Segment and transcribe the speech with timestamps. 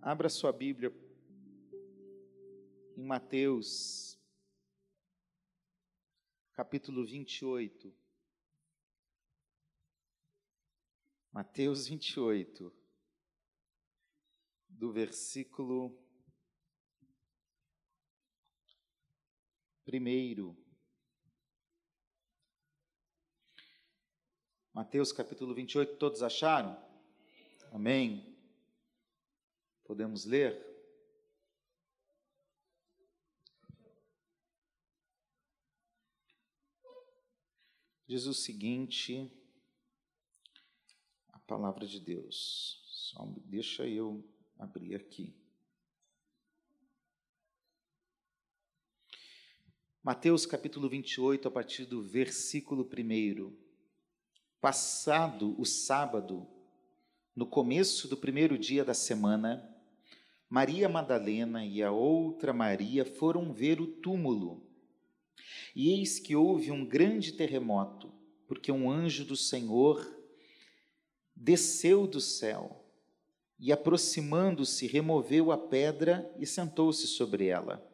[0.00, 0.92] Abra sua Bíblia
[2.96, 4.16] em Mateus,
[6.52, 7.92] capítulo 28.
[11.32, 12.72] Mateus 28,
[14.68, 15.98] do versículo
[19.86, 20.56] 1.
[24.72, 26.80] Mateus capítulo 28, todos acharam?
[27.72, 28.37] Amém.
[29.88, 30.54] Podemos ler?
[38.06, 39.32] Diz o seguinte,
[41.30, 42.82] a palavra de Deus.
[42.84, 44.22] Só deixa eu
[44.58, 45.34] abrir aqui.
[50.02, 53.56] Mateus capítulo 28, a partir do versículo 1.
[54.60, 56.46] Passado o sábado,
[57.34, 59.77] no começo do primeiro dia da semana,
[60.48, 64.68] Maria Madalena e a outra Maria foram ver o túmulo
[65.74, 68.12] e eis que houve um grande terremoto,
[68.46, 70.04] porque um anjo do Senhor
[71.34, 72.84] desceu do céu
[73.60, 77.84] e, aproximando-se, removeu a pedra e sentou-se sobre ela.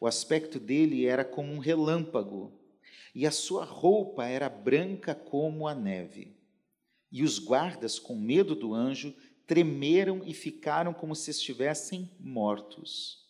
[0.00, 2.52] O aspecto dele era como um relâmpago,
[3.14, 6.36] e a sua roupa era branca como a neve.
[7.10, 9.14] E os guardas, com medo do anjo,
[9.48, 13.26] tremeram e ficaram como se estivessem mortos.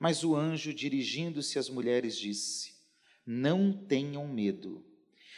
[0.00, 2.78] Mas o anjo, dirigindo-se às mulheres, disse:
[3.30, 4.82] não tenham medo.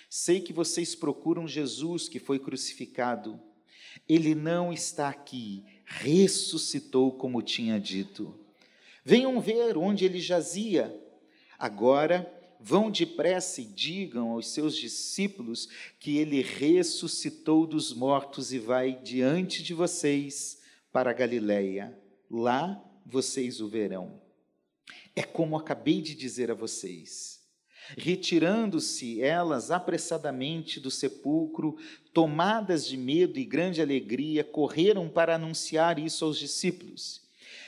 [0.08, 3.41] Sei que vocês procuram Jesus que foi crucificado.
[4.08, 8.39] Ele não está aqui, ressuscitou como tinha dito.
[9.05, 10.97] Venham ver onde ele jazia.
[11.58, 18.92] Agora vão depressa e digam aos seus discípulos que ele ressuscitou dos mortos e vai
[19.02, 20.61] diante de vocês
[20.92, 21.98] para a Galileia.
[22.30, 24.20] Lá vocês o verão.
[25.17, 27.41] É como acabei de dizer a vocês.
[27.97, 31.77] Retirando-se elas apressadamente do sepulcro,
[32.13, 37.23] tomadas de medo e grande alegria, correram para anunciar isso aos discípulos.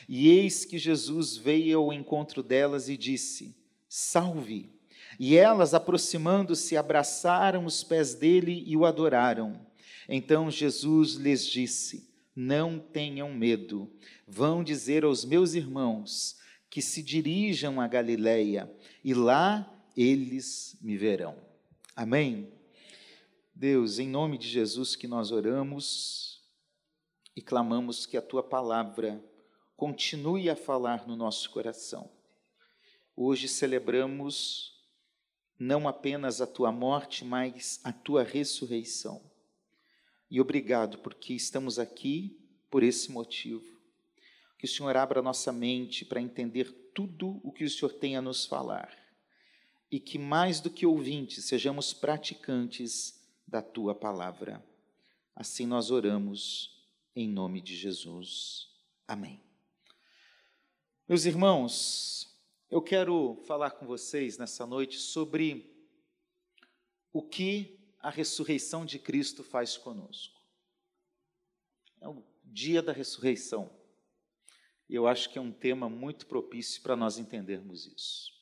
[0.09, 3.57] E eis que Jesus veio ao encontro delas e disse:
[3.89, 4.71] Salve!
[5.19, 9.61] E elas, aproximando-se, abraçaram os pés dele e o adoraram.
[10.09, 13.91] Então Jesus lhes disse: Não tenham medo.
[14.27, 16.37] Vão dizer aos meus irmãos
[16.71, 18.71] que se dirijam a Galiléia,
[19.05, 21.37] e lá eles me verão.
[21.95, 22.51] Amém?
[23.55, 26.43] Deus, em nome de Jesus que nós oramos
[27.37, 29.23] e clamamos que a tua palavra
[29.77, 32.11] continue a falar no nosso coração.
[33.15, 34.72] Hoje celebramos
[35.63, 39.23] não apenas a tua morte, mas a tua ressurreição.
[40.29, 42.37] E obrigado porque estamos aqui
[42.69, 43.65] por esse motivo.
[44.59, 48.23] Que o Senhor abra nossa mente para entender tudo o que o Senhor tem a
[48.23, 48.93] nos falar
[49.91, 54.65] e que mais do que ouvintes, sejamos praticantes da tua palavra.
[55.37, 56.83] Assim nós oramos
[57.15, 58.69] em nome de Jesus.
[59.07, 59.41] Amém.
[61.09, 62.32] Meus irmãos,
[62.73, 65.71] eu quero falar com vocês nessa noite sobre
[67.13, 70.41] o que a ressurreição de Cristo faz conosco.
[72.01, 73.71] É o dia da ressurreição.
[74.89, 78.33] E eu acho que é um tema muito propício para nós entendermos isso.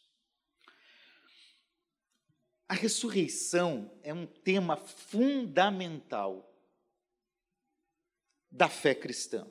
[2.68, 6.56] A ressurreição é um tema fundamental
[8.48, 9.50] da fé cristã.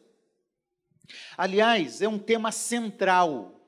[1.35, 3.58] Aliás, é um tema central.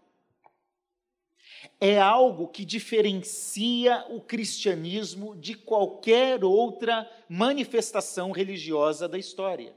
[1.79, 9.75] É algo que diferencia o cristianismo de qualquer outra manifestação religiosa da história.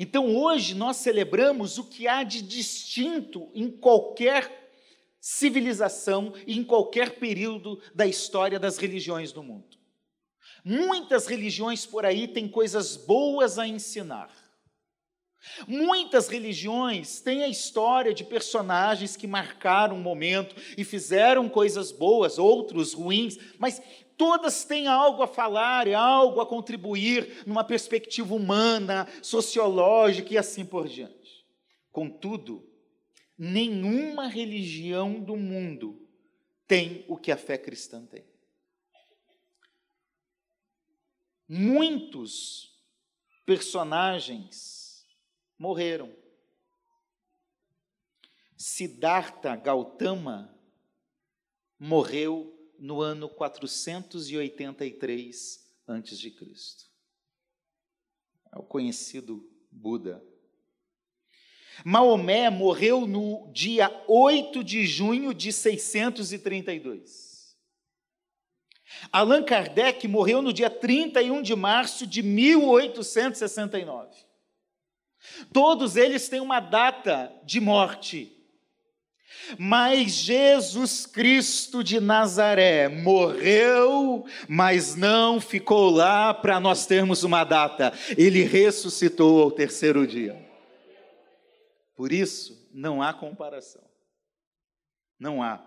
[0.00, 4.70] Então, hoje nós celebramos o que há de distinto em qualquer
[5.20, 9.76] civilização e em qualquer período da história das religiões do mundo.
[10.64, 14.30] Muitas religiões por aí têm coisas boas a ensinar.
[15.66, 22.38] Muitas religiões têm a história de personagens que marcaram um momento e fizeram coisas boas,
[22.38, 23.80] outros ruins, mas
[24.16, 30.64] todas têm algo a falar e algo a contribuir numa perspectiva humana, sociológica e assim
[30.64, 31.46] por diante.
[31.92, 32.66] Contudo,
[33.38, 36.08] Nenhuma religião do mundo
[36.66, 38.24] tem o que a fé cristã tem.
[41.46, 42.74] Muitos
[43.44, 44.75] personagens
[45.58, 46.16] morreram.
[48.56, 50.56] Siddhartha Gautama
[51.78, 56.34] morreu no ano 483 a.C.
[58.52, 60.24] É o conhecido Buda
[61.84, 67.54] Maomé morreu no dia 8 de junho de 632.
[69.12, 74.25] Allan Kardec morreu no dia 31 de março de 1869.
[75.52, 78.32] Todos eles têm uma data de morte.
[79.58, 87.92] Mas Jesus Cristo de Nazaré morreu, mas não ficou lá para nós termos uma data.
[88.16, 90.44] Ele ressuscitou ao terceiro dia.
[91.94, 93.82] Por isso, não há comparação.
[95.18, 95.64] Não há.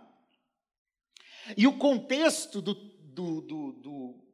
[1.58, 4.29] E o contexto do, do, do, do,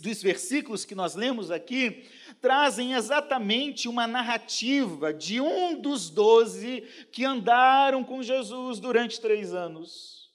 [0.00, 2.04] dos versículos que nós lemos aqui
[2.40, 6.82] trazem exatamente uma narrativa de um dos doze
[7.12, 10.32] que andaram com Jesus durante três anos.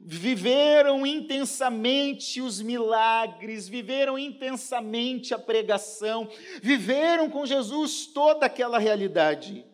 [0.00, 6.28] Viveram intensamente os milagres, viveram intensamente a pregação,
[6.60, 9.69] viveram com Jesus toda aquela realidade.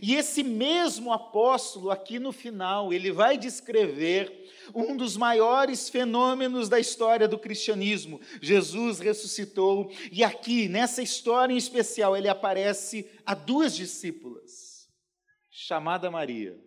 [0.00, 6.78] E esse mesmo apóstolo, aqui no final, ele vai descrever um dos maiores fenômenos da
[6.78, 8.20] história do cristianismo.
[8.40, 14.88] Jesus ressuscitou, e aqui, nessa história em especial, ele aparece a duas discípulas,
[15.50, 16.58] chamada Maria.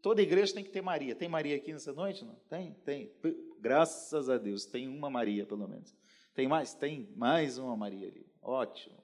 [0.00, 1.14] Toda igreja tem que ter Maria.
[1.14, 2.24] Tem Maria aqui nessa noite?
[2.24, 2.34] Não?
[2.50, 2.72] Tem?
[2.84, 3.12] Tem.
[3.60, 5.94] Graças a Deus, tem uma Maria, pelo menos.
[6.34, 6.74] Tem mais?
[6.74, 8.26] Tem mais uma Maria ali.
[8.42, 9.00] Ótimo.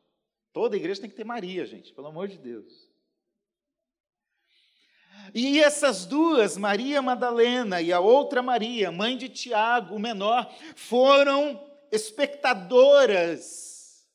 [0.52, 2.87] Toda igreja tem que ter Maria, gente, pelo amor de Deus.
[5.34, 11.62] E essas duas, Maria Madalena e a outra Maria, mãe de Tiago, o menor, foram
[11.92, 14.06] espectadoras,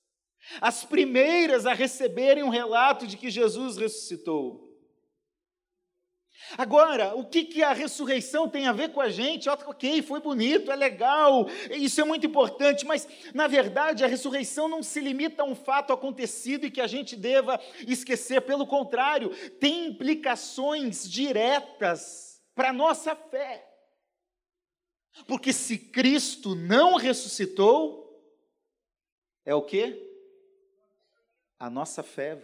[0.61, 4.62] as primeiras a receberem um relato de que Jesus ressuscitou.
[6.57, 9.49] Agora, o que, que a ressurreição tem a ver com a gente?
[9.49, 14.83] Ok, foi bonito, é legal, isso é muito importante, mas, na verdade, a ressurreição não
[14.83, 19.29] se limita a um fato acontecido e que a gente deva esquecer, pelo contrário,
[19.59, 23.69] tem implicações diretas para a nossa fé.
[25.27, 28.03] Porque se Cristo não ressuscitou,
[29.45, 30.11] é o que?
[31.59, 32.35] A nossa fé,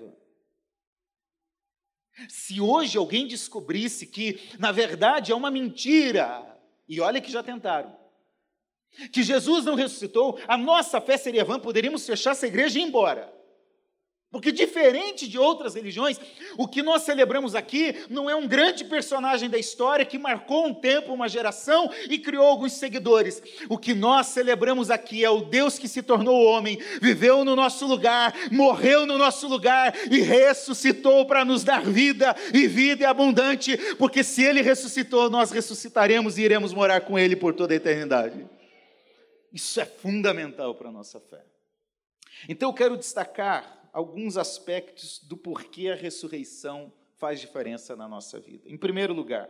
[2.28, 6.58] se hoje alguém descobrisse que, na verdade, é uma mentira,
[6.88, 7.96] e olha que já tentaram,
[9.12, 12.86] que Jesus não ressuscitou, a nossa fé seria vã, poderíamos fechar essa igreja e ir
[12.86, 13.39] embora.
[14.32, 16.20] Porque, diferente de outras religiões,
[16.56, 20.74] o que nós celebramos aqui não é um grande personagem da história que marcou um
[20.74, 23.42] tempo, uma geração e criou alguns seguidores.
[23.68, 27.88] O que nós celebramos aqui é o Deus que se tornou homem, viveu no nosso
[27.88, 33.78] lugar, morreu no nosso lugar e ressuscitou para nos dar vida e vida abundante.
[33.96, 38.48] Porque se ele ressuscitou, nós ressuscitaremos e iremos morar com ele por toda a eternidade.
[39.52, 41.44] Isso é fundamental para a nossa fé.
[42.48, 48.70] Então eu quero destacar alguns aspectos do porquê a ressurreição faz diferença na nossa vida.
[48.70, 49.50] Em primeiro lugar,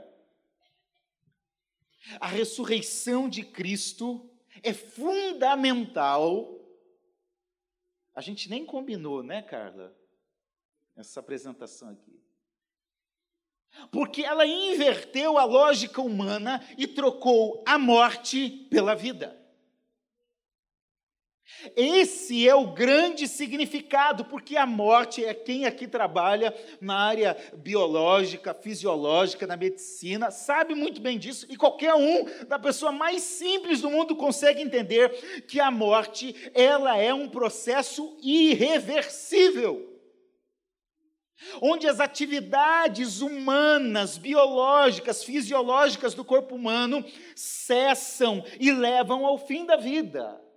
[2.19, 4.30] a ressurreição de Cristo
[4.63, 6.59] é fundamental.
[8.13, 9.95] A gente nem combinou, né, Carla?
[10.95, 12.19] Essa apresentação aqui.
[13.91, 19.38] Porque ela inverteu a lógica humana e trocou a morte pela vida.
[21.76, 28.54] Esse é o grande significado, porque a morte é quem aqui trabalha na área biológica,
[28.54, 33.89] fisiológica, na medicina, sabe muito bem disso, e qualquer um, da pessoa mais simples do
[33.89, 39.88] mundo, consegue entender que a morte, ela é um processo irreversível.
[41.62, 49.78] Onde as atividades humanas, biológicas, fisiológicas do corpo humano cessam e levam ao fim da
[49.78, 50.49] vida.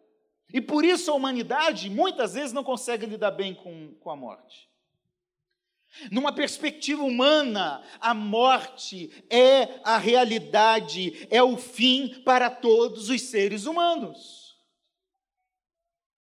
[0.52, 4.70] E por isso a humanidade muitas vezes não consegue lidar bem com, com a morte.
[6.10, 13.66] Numa perspectiva humana, a morte é a realidade, é o fim para todos os seres
[13.66, 14.42] humanos.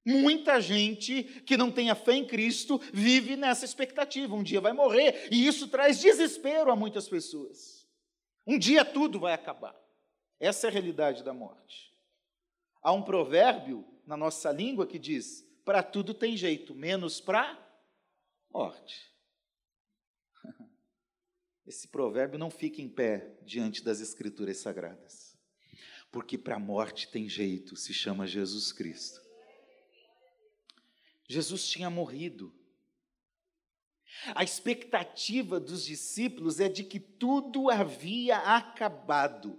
[0.04, 4.72] Muita gente que não tem a fé em Cristo vive nessa expectativa: um dia vai
[4.72, 7.88] morrer, e isso traz desespero a muitas pessoas.
[8.46, 9.74] Um dia tudo vai acabar.
[10.40, 11.94] Essa é a realidade da morte.
[12.82, 17.58] Há um provérbio na nossa língua que diz: para tudo tem jeito, menos para
[18.50, 19.10] morte.
[21.66, 25.36] Esse provérbio não fica em pé diante das Escrituras Sagradas,
[26.10, 29.20] porque para a morte tem jeito, se chama Jesus Cristo.
[31.28, 32.54] Jesus tinha morrido.
[34.34, 39.58] A expectativa dos discípulos é de que tudo havia acabado.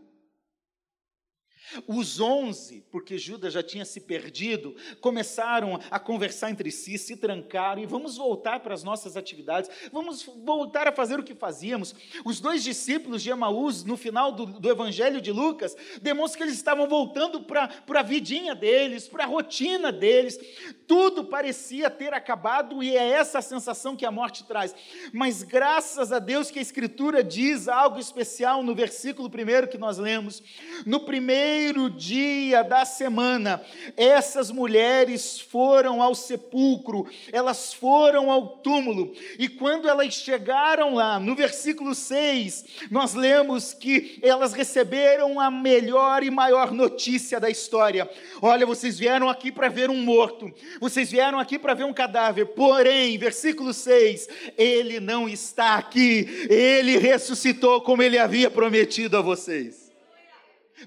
[1.87, 7.81] Os onze, porque Judas já tinha se perdido, começaram a conversar entre si, se trancaram
[7.81, 11.95] e vamos voltar para as nossas atividades, vamos voltar a fazer o que fazíamos.
[12.23, 16.55] Os dois discípulos de Emaús, no final do, do Evangelho de Lucas, demonstram que eles
[16.55, 20.37] estavam voltando para a vidinha deles, para a rotina deles.
[20.85, 24.75] Tudo parecia ter acabado e é essa a sensação que a morte traz.
[25.11, 29.97] Mas graças a Deus que a Escritura diz algo especial no versículo primeiro que nós
[29.97, 30.43] lemos.
[30.85, 33.61] No primeiro primeiro dia da semana,
[33.95, 41.35] essas mulheres foram ao sepulcro, elas foram ao túmulo, e quando elas chegaram lá, no
[41.35, 48.09] versículo 6, nós lemos que elas receberam a melhor e maior notícia da história.
[48.41, 52.47] Olha, vocês vieram aqui para ver um morto, vocês vieram aqui para ver um cadáver,
[52.47, 59.82] porém, versículo 6, ele não está aqui, ele ressuscitou como ele havia prometido a vocês.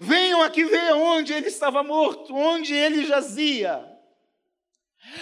[0.01, 3.97] Venham aqui ver onde ele estava morto, onde ele jazia.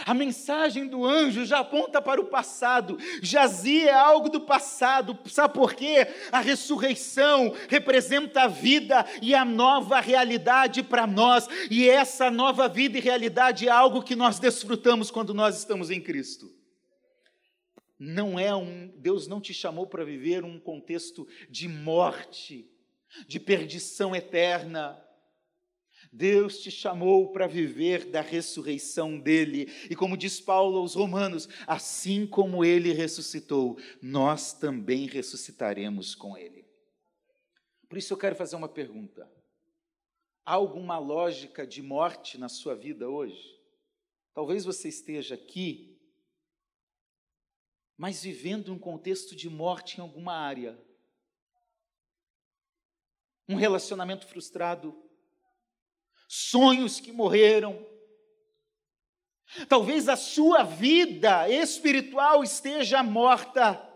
[0.07, 5.55] A mensagem do anjo já aponta para o passado, jazia é algo do passado, sabe
[5.55, 6.07] por quê?
[6.33, 12.99] A ressurreição representa a vida e a nova realidade para nós, e essa nova vida
[12.99, 16.51] e realidade é algo que nós desfrutamos quando nós estamos em Cristo.
[17.99, 22.69] Não é um, Deus não te chamou para viver um contexto de morte,
[23.27, 25.01] de perdição eterna.
[26.13, 29.67] Deus te chamou para viver da ressurreição dele.
[29.91, 36.65] E como diz Paulo aos Romanos, assim como ele ressuscitou, nós também ressuscitaremos com ele.
[37.89, 39.31] Por isso eu quero fazer uma pergunta.
[40.47, 43.55] Há alguma lógica de morte na sua vida hoje?
[44.35, 45.99] Talvez você esteja aqui,
[47.97, 50.79] mas vivendo um contexto de morte em alguma área
[53.49, 54.95] um relacionamento frustrado,
[56.29, 57.87] sonhos que morreram.
[59.69, 63.94] Talvez a sua vida espiritual esteja morta.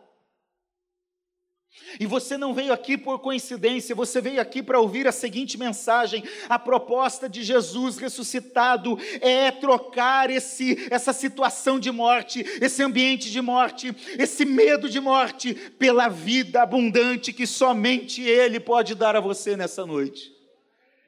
[2.01, 6.23] E você não veio aqui por coincidência, você veio aqui para ouvir a seguinte mensagem:
[6.49, 13.41] a proposta de Jesus ressuscitado é trocar esse, essa situação de morte, esse ambiente de
[13.41, 19.57] morte, esse medo de morte, pela vida abundante que somente Ele pode dar a você
[19.57, 20.33] nessa noite.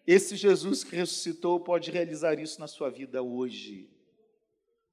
[0.07, 3.89] Esse Jesus que ressuscitou pode realizar isso na sua vida hoje,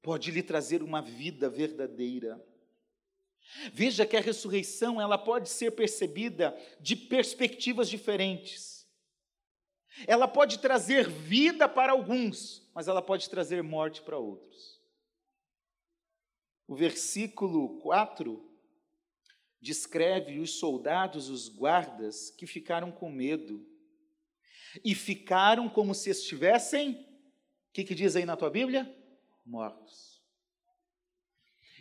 [0.02, 2.40] pode lhe trazer uma vida verdadeira.
[3.72, 8.86] Veja que a ressurreição ela pode ser percebida de perspectivas diferentes.
[10.06, 14.80] Ela pode trazer vida para alguns, mas ela pode trazer morte para outros.
[16.66, 18.46] O versículo 4
[19.60, 23.66] descreve os soldados, os guardas, que ficaram com medo
[24.84, 28.94] e ficaram como se estivessem, o que, que diz aí na tua Bíblia?
[29.44, 30.22] Mortos.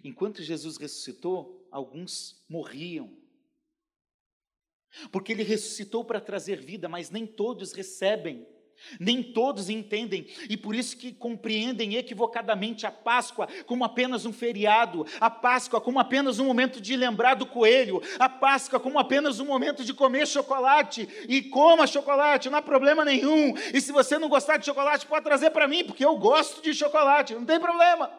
[0.03, 3.15] Enquanto Jesus ressuscitou, alguns morriam.
[5.11, 8.47] Porque ele ressuscitou para trazer vida, mas nem todos recebem.
[8.99, 15.03] Nem todos entendem, e por isso que compreendem equivocadamente a Páscoa como apenas um feriado,
[15.19, 19.45] a Páscoa como apenas um momento de lembrar do coelho, a Páscoa como apenas um
[19.45, 23.55] momento de comer chocolate, e coma chocolate, não há problema nenhum.
[23.73, 26.71] E se você não gostar de chocolate, pode trazer para mim, porque eu gosto de
[26.71, 28.11] chocolate, não tem problema.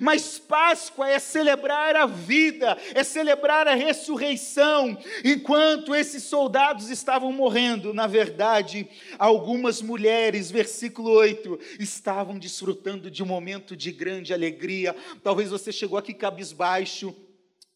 [0.00, 4.96] Mas Páscoa é celebrar a vida, é celebrar a ressurreição.
[5.24, 13.26] Enquanto esses soldados estavam morrendo, na verdade, algumas mulheres, versículo 8, estavam desfrutando de um
[13.26, 14.94] momento de grande alegria.
[15.22, 17.14] Talvez você chegou aqui cabisbaixo,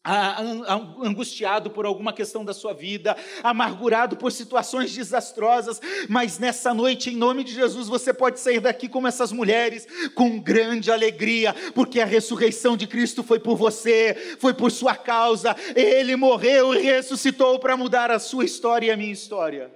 [0.05, 7.17] angustiado por alguma questão da sua vida, amargurado por situações desastrosas, mas nessa noite, em
[7.17, 12.05] nome de Jesus, você pode sair daqui como essas mulheres, com grande alegria, porque a
[12.05, 17.75] ressurreição de Cristo foi por você, foi por sua causa, ele morreu e ressuscitou para
[17.75, 19.73] mudar a sua história e a minha história.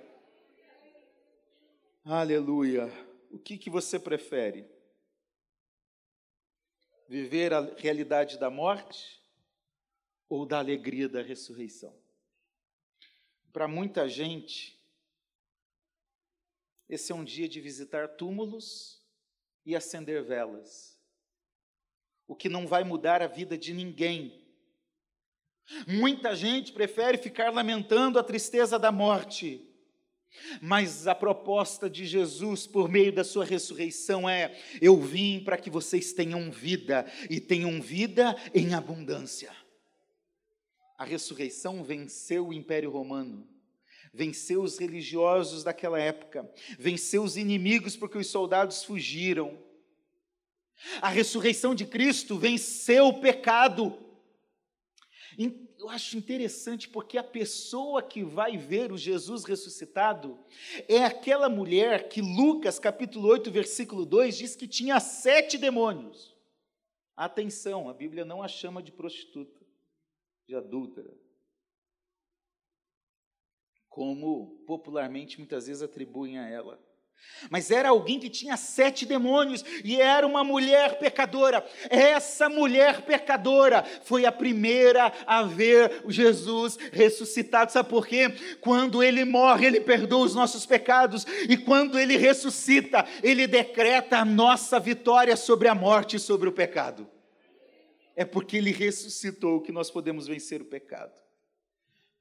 [2.05, 2.91] Aleluia.
[3.31, 4.65] O que, que você prefere?
[7.07, 9.18] Viver a realidade da morte?
[10.29, 11.93] Ou da alegria da ressurreição.
[13.51, 14.79] Para muita gente,
[16.87, 19.03] esse é um dia de visitar túmulos
[19.65, 20.97] e acender velas,
[22.27, 24.47] o que não vai mudar a vida de ninguém.
[25.87, 29.67] Muita gente prefere ficar lamentando a tristeza da morte,
[30.61, 35.69] mas a proposta de Jesus por meio da sua ressurreição é: eu vim para que
[35.69, 39.51] vocês tenham vida e tenham vida em abundância.
[40.99, 43.47] A ressurreição venceu o Império Romano,
[44.13, 49.57] venceu os religiosos daquela época, venceu os inimigos porque os soldados fugiram.
[51.01, 53.97] A ressurreição de Cristo venceu o pecado.
[55.77, 60.37] Eu acho interessante porque a pessoa que vai ver o Jesus ressuscitado
[60.85, 66.35] é aquela mulher que Lucas, capítulo 8, versículo 2, diz que tinha sete demônios.
[67.15, 69.58] Atenção, a Bíblia não a chama de prostituta,
[70.49, 71.13] de adúltera
[73.87, 76.79] como popularmente muitas vezes atribuem a ela.
[77.51, 81.63] Mas era alguém que tinha sete demônios e era uma mulher pecadora.
[81.89, 87.71] Essa mulher pecadora foi a primeira a ver Jesus ressuscitado.
[87.71, 88.33] Sabe por quê?
[88.59, 94.25] Quando ele morre, ele perdoa os nossos pecados, e quando ele ressuscita, ele decreta a
[94.25, 97.07] nossa vitória sobre a morte e sobre o pecado.
[98.19, 101.17] É porque ele ressuscitou que nós podemos vencer o pecado.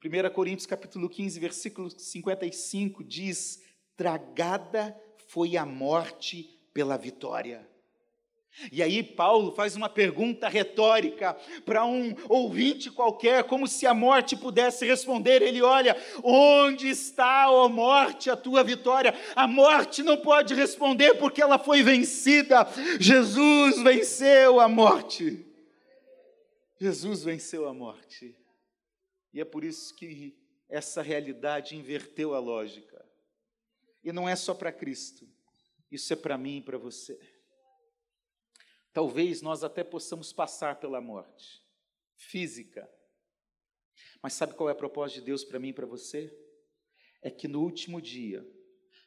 [0.00, 3.64] 1 Coríntios capítulo 15, versículo 55 diz:
[3.96, 7.68] "Tragada foi a morte pela vitória".
[8.70, 14.36] E aí Paulo faz uma pergunta retórica para um ouvinte qualquer, como se a morte
[14.36, 15.42] pudesse responder.
[15.42, 21.42] Ele olha: "Onde está, ó morte, a tua vitória?" A morte não pode responder porque
[21.42, 22.68] ela foi vencida.
[23.00, 25.47] Jesus venceu a morte.
[26.80, 28.36] Jesus venceu a morte.
[29.32, 33.04] E é por isso que essa realidade inverteu a lógica.
[34.02, 35.28] E não é só para Cristo,
[35.90, 37.18] isso é para mim e para você.
[38.92, 41.64] Talvez nós até possamos passar pela morte
[42.16, 42.88] física,
[44.22, 46.36] mas sabe qual é a proposta de Deus para mim e para você?
[47.22, 48.46] É que no último dia,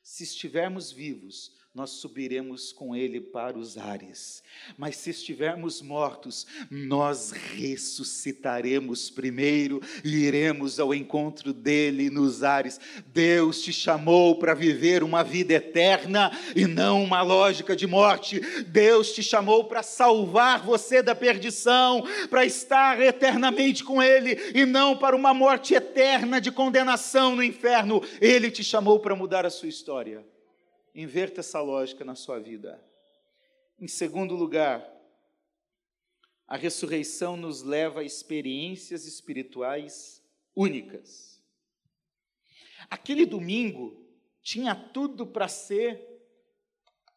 [0.03, 4.43] se estivermos vivos, nós subiremos com ele para os ares.
[4.77, 12.77] Mas se estivermos mortos, nós ressuscitaremos primeiro e iremos ao encontro dele nos ares.
[13.07, 18.41] Deus te chamou para viver uma vida eterna e não uma lógica de morte.
[18.67, 24.97] Deus te chamou para salvar você da perdição, para estar eternamente com ele e não
[24.97, 28.03] para uma morte eterna de condenação no inferno.
[28.19, 30.21] Ele te chamou para mudar a sua história.
[30.93, 32.83] Inverta essa lógica na sua vida.
[33.79, 34.87] Em segundo lugar,
[36.47, 40.21] a ressurreição nos leva a experiências espirituais
[40.55, 41.41] únicas.
[42.89, 44.05] Aquele domingo
[44.41, 46.07] tinha tudo para ser.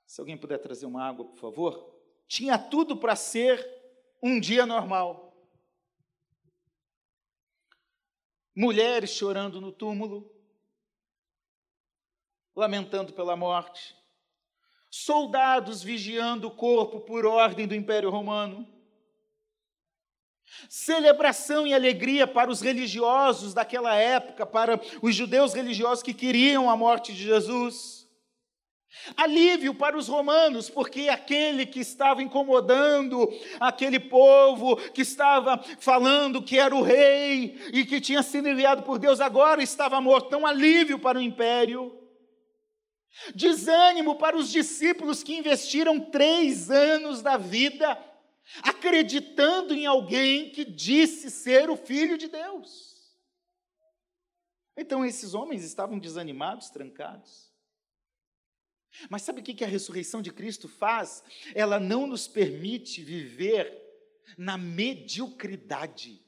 [0.06, 1.94] Se alguém puder trazer uma água, por favor.
[2.28, 3.60] Tinha tudo para ser
[4.22, 5.36] um dia normal.
[8.54, 10.33] Mulheres chorando no túmulo,
[12.54, 13.94] lamentando pela morte,
[14.90, 18.66] soldados vigiando o corpo por ordem do Império Romano,
[20.68, 26.76] celebração e alegria para os religiosos daquela época, para os judeus religiosos que queriam a
[26.76, 28.04] morte de Jesus.
[29.16, 36.58] Alívio para os romanos, porque aquele que estava incomodando aquele povo, que estava falando que
[36.58, 40.28] era o rei e que tinha sido enviado por Deus, agora estava morto.
[40.28, 42.03] Então, alívio para o império.
[43.34, 47.98] Desânimo para os discípulos que investiram três anos da vida
[48.62, 52.94] acreditando em alguém que disse ser o Filho de Deus.
[54.76, 57.52] Então esses homens estavam desanimados, trancados.
[59.08, 61.22] Mas sabe o que a ressurreição de Cristo faz?
[61.54, 63.82] Ela não nos permite viver
[64.36, 66.22] na mediocridade.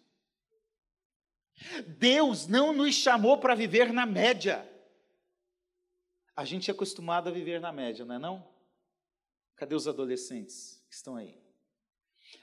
[1.87, 4.68] Deus não nos chamou para viver na média.
[6.37, 8.46] A gente é acostumado a viver na média, não é não?
[9.57, 11.40] Cadê os adolescentes que estão aí?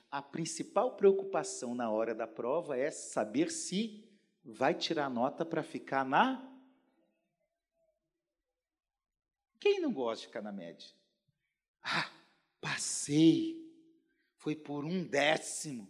[0.09, 4.03] A principal preocupação na hora da prova é saber se
[4.43, 6.43] vai tirar nota para ficar na.
[9.59, 10.89] Quem não gosta de ficar na média?
[11.83, 12.09] Ah,
[12.59, 13.61] passei.
[14.37, 15.87] Foi por um décimo.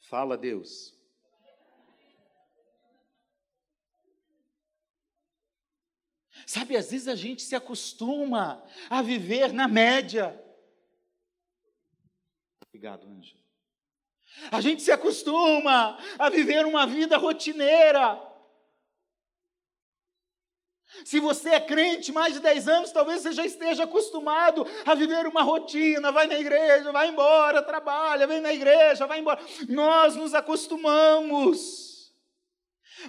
[0.00, 0.97] Fala, Deus.
[6.48, 10.42] Sabe, às vezes a gente se acostuma a viver na média.
[12.66, 13.36] Obrigado, Anjo.
[14.50, 18.18] A gente se acostuma a viver uma vida rotineira.
[21.04, 25.26] Se você é crente mais de 10 anos, talvez você já esteja acostumado a viver
[25.26, 29.38] uma rotina, vai na igreja, vai embora, trabalha, vem na igreja, vai embora.
[29.68, 31.87] Nós nos acostumamos.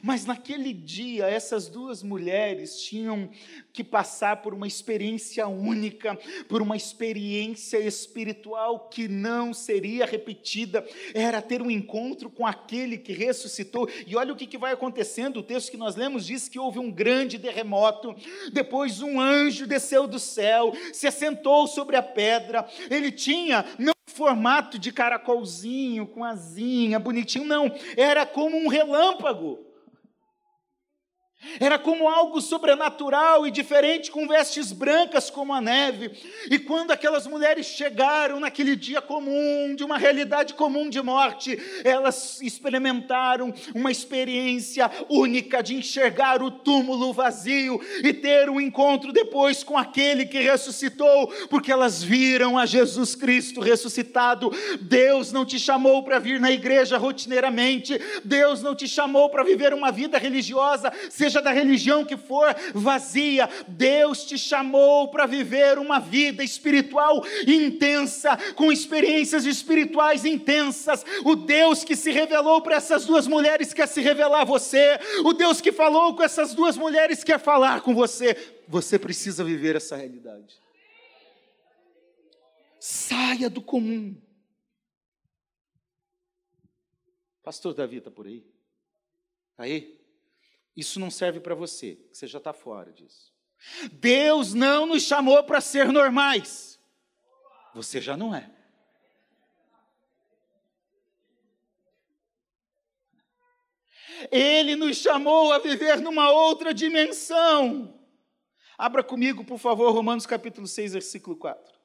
[0.02, 3.30] Mas naquele dia, essas duas mulheres tinham
[3.74, 11.42] que passar por uma experiência única, por uma experiência espiritual que não seria repetida, era
[11.42, 13.90] ter um encontro com aquele que ressuscitou.
[14.06, 16.92] E olha o que, vai acontecendo: o texto que nós lemos diz que houve um
[16.92, 18.16] grande terremoto,
[18.52, 24.78] depois um anjo desceu do céu, se assentou sobre a pedra, ele tinha não formato
[24.78, 29.69] de caracolzinho, com asinha, bonitinho, não, era como um relâmpago.
[31.58, 36.12] Era como algo sobrenatural e diferente, com vestes brancas como a neve.
[36.52, 42.42] E quando aquelas mulheres chegaram naquele dia comum, de uma realidade comum de morte, elas
[42.42, 49.78] experimentaram uma experiência única de enxergar o túmulo vazio e ter um encontro depois com
[49.78, 54.52] aquele que ressuscitou, porque elas viram a Jesus Cristo ressuscitado.
[54.82, 59.74] Deus não te chamou para vir na igreja rotineiramente, Deus não te chamou para viver
[59.74, 60.92] uma vida religiosa,
[61.30, 68.36] seja da religião que for vazia, Deus te chamou para viver uma vida espiritual intensa,
[68.56, 71.06] com experiências espirituais intensas.
[71.24, 75.34] O Deus que se revelou para essas duas mulheres quer se revelar a você, o
[75.34, 78.36] Deus que falou com essas duas mulheres quer falar com você.
[78.68, 80.60] Você precisa viver essa realidade.
[82.80, 84.20] Saia do comum.
[87.44, 88.46] Pastor Davi está por aí?
[89.52, 89.99] Está aí?
[90.80, 93.34] Isso não serve para você, você já está fora disso.
[93.92, 96.80] Deus não nos chamou para ser normais.
[97.76, 98.50] Você já não é.
[104.32, 108.00] Ele nos chamou a viver numa outra dimensão.
[108.78, 111.79] Abra comigo, por favor, Romanos capítulo 6, versículo 4.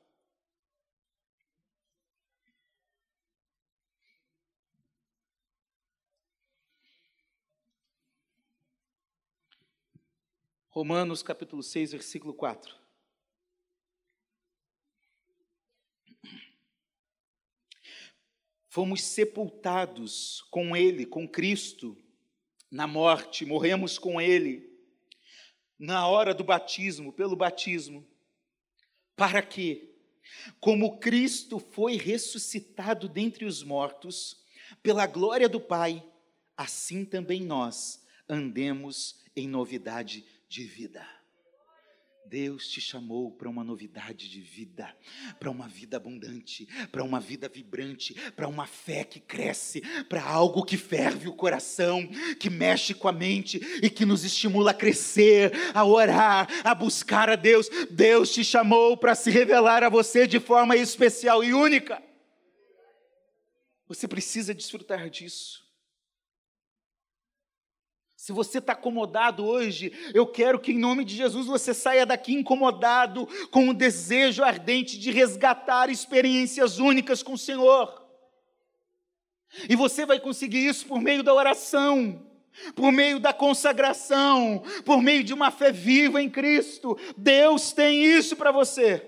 [10.75, 12.75] Romanos capítulo 6, versículo 4.
[18.69, 21.97] Fomos sepultados com Ele, com Cristo,
[22.69, 24.69] na morte, morremos com Ele,
[25.79, 28.05] na hora do batismo, pelo batismo,
[29.15, 29.95] para que,
[30.59, 34.45] como Cristo foi ressuscitado dentre os mortos,
[34.83, 36.05] pela glória do Pai,
[36.57, 41.05] assim também nós andemos em novidade de vida.
[42.27, 44.97] Deus te chamou para uma novidade de vida,
[45.38, 50.64] para uma vida abundante, para uma vida vibrante, para uma fé que cresce, para algo
[50.64, 55.53] que ferve o coração, que mexe com a mente e que nos estimula a crescer,
[55.75, 57.69] a orar, a buscar a Deus.
[57.90, 62.01] Deus te chamou para se revelar a você de forma especial e única.
[63.88, 65.63] Você precisa desfrutar disso.
[68.25, 72.33] Se você está acomodado hoje, eu quero que em nome de Jesus você saia daqui
[72.33, 78.03] incomodado, com o desejo ardente de resgatar experiências únicas com o Senhor.
[79.69, 82.27] E você vai conseguir isso por meio da oração,
[82.75, 86.97] por meio da consagração, por meio de uma fé viva em Cristo.
[87.19, 89.07] Deus tem isso para você.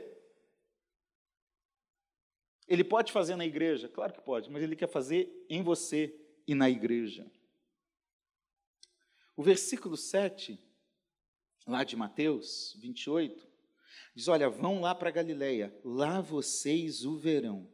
[2.68, 6.14] Ele pode fazer na igreja, claro que pode, mas ele quer fazer em você
[6.46, 7.24] e na igreja.
[9.36, 10.58] O versículo 7,
[11.66, 13.46] lá de Mateus 28,
[14.14, 17.70] diz: Olha, vão lá para Galileia, lá vocês o verão.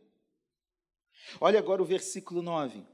[1.40, 2.84] Olha agora o versículo 9.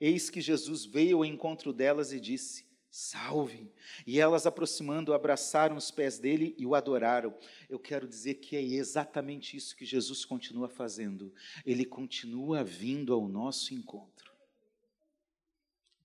[0.00, 3.72] Eis que Jesus veio ao encontro delas e disse: Salve!
[4.06, 7.34] E elas, aproximando, abraçaram os pés dele e o adoraram.
[7.68, 11.34] Eu quero dizer que é exatamente isso que Jesus continua fazendo.
[11.64, 14.30] Ele continua vindo ao nosso encontro.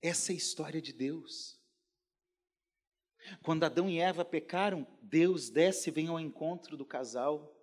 [0.00, 1.57] Essa é a história de Deus.
[3.42, 7.54] Quando Adão e Eva pecaram, Deus desce e vem ao encontro do casal.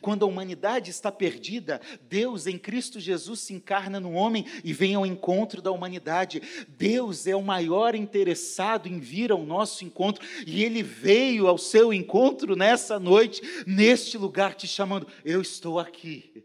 [0.00, 4.94] Quando a humanidade está perdida, Deus em Cristo Jesus se encarna no homem e vem
[4.94, 6.42] ao encontro da humanidade.
[6.68, 11.92] Deus é o maior interessado em vir ao nosso encontro e ele veio ao seu
[11.92, 16.44] encontro nessa noite, neste lugar, te chamando: Eu estou aqui.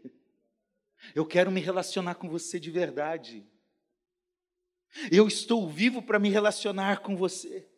[1.14, 3.46] Eu quero me relacionar com você de verdade.
[5.10, 7.69] Eu estou vivo para me relacionar com você.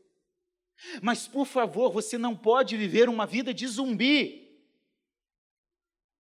[1.03, 4.43] Mas, por favor, você não pode viver uma vida de zumbi.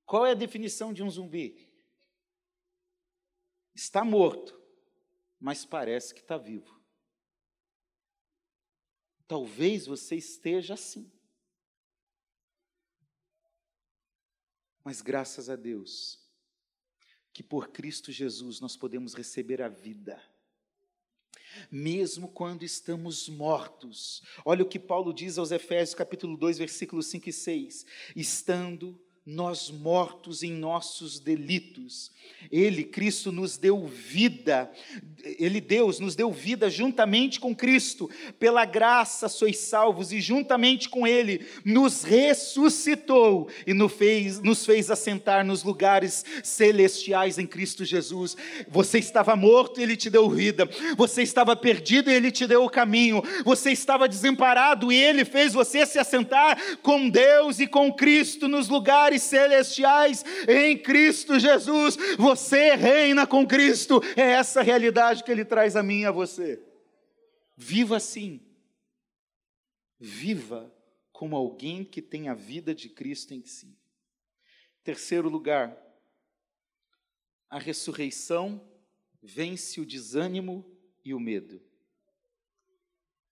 [0.05, 1.69] Qual é a definição de um zumbi?
[3.75, 4.61] Está morto,
[5.41, 6.81] mas parece que está vivo.
[9.27, 11.11] Talvez você esteja assim.
[14.85, 16.21] Mas graças a Deus,
[17.33, 20.23] que por Cristo Jesus nós podemos receber a vida
[21.71, 24.23] mesmo quando estamos mortos.
[24.45, 27.87] Olha o que Paulo diz aos Efésios, capítulo 2, versículos 5 e 6.
[28.15, 32.11] Estando nós mortos em nossos delitos.
[32.51, 34.69] Ele, Cristo, nos deu vida,
[35.23, 41.07] Ele, Deus, nos deu vida juntamente com Cristo, pela graça sois salvos, e juntamente com
[41.07, 48.37] Ele nos ressuscitou e nos fez, nos fez assentar nos lugares celestiais em Cristo Jesus.
[48.69, 52.65] Você estava morto e Ele te deu vida, você estava perdido e Ele te deu
[52.65, 57.93] o caminho, você estava desamparado e Ele fez você se assentar com Deus e com
[57.93, 61.97] Cristo nos lugares lugares celestiais em Cristo Jesus.
[62.17, 64.01] Você reina com Cristo.
[64.17, 66.63] É essa realidade que Ele traz a mim e a você.
[67.57, 68.41] Viva assim.
[69.99, 70.73] Viva
[71.13, 73.77] como alguém que tem a vida de Cristo em si.
[74.83, 75.77] Terceiro lugar,
[77.49, 78.61] a ressurreição
[79.23, 80.65] vence o desânimo
[81.05, 81.63] e o medo.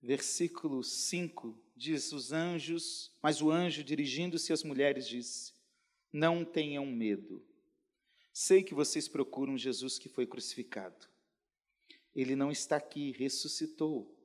[0.00, 5.52] Versículo 5 diz: Os anjos, mas o anjo, dirigindo-se às mulheres, disse:
[6.12, 7.44] não tenham medo.
[8.32, 11.08] Sei que vocês procuram Jesus que foi crucificado.
[12.14, 14.16] Ele não está aqui, ressuscitou.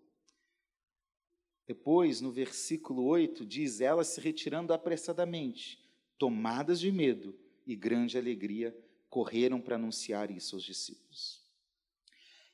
[1.68, 5.80] Depois, no versículo 8, diz: Elas se retirando apressadamente,
[6.18, 8.76] tomadas de medo e grande alegria,
[9.10, 11.44] correram para anunciar isso aos discípulos.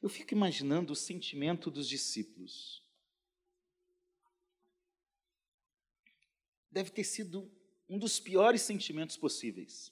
[0.01, 2.81] Eu fico imaginando o sentimento dos discípulos.
[6.71, 7.51] Deve ter sido
[7.91, 9.91] um dos piores sentimentos possíveis.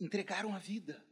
[0.00, 1.06] Entregaram a vida,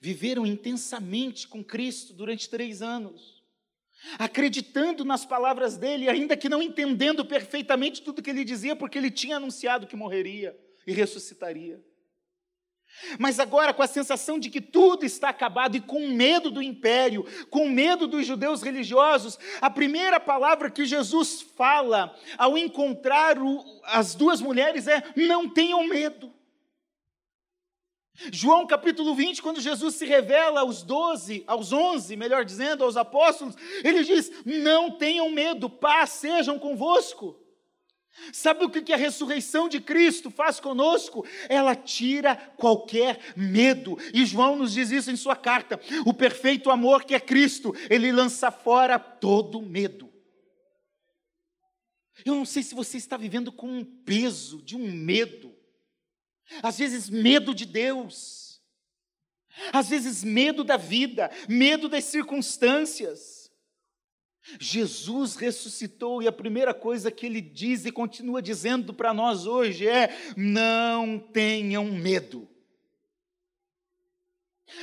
[0.00, 3.42] viveram intensamente com Cristo durante três anos,
[4.20, 9.10] acreditando nas palavras dele, ainda que não entendendo perfeitamente tudo que ele dizia, porque ele
[9.10, 11.84] tinha anunciado que morreria e ressuscitaria.
[13.18, 17.26] Mas agora, com a sensação de que tudo está acabado e com medo do império,
[17.50, 24.14] com medo dos judeus religiosos, a primeira palavra que Jesus fala ao encontrar o, as
[24.14, 26.32] duas mulheres é: não tenham medo.
[28.32, 33.56] João capítulo 20, quando Jesus se revela aos doze, aos onze, melhor dizendo, aos apóstolos,
[33.82, 37.43] ele diz: Não tenham medo, paz sejam convosco.
[38.32, 41.26] Sabe o que a ressurreição de Cristo faz conosco?
[41.48, 43.98] Ela tira qualquer medo.
[44.12, 45.80] E João nos diz isso em sua carta.
[46.06, 50.12] O perfeito amor que é Cristo, ele lança fora todo medo.
[52.24, 55.54] Eu não sei se você está vivendo com um peso de um medo.
[56.62, 58.62] Às vezes, medo de Deus.
[59.72, 63.33] Às vezes, medo da vida, medo das circunstâncias.
[64.60, 69.86] Jesus ressuscitou e a primeira coisa que ele diz e continua dizendo para nós hoje
[69.86, 72.48] é: não tenham medo.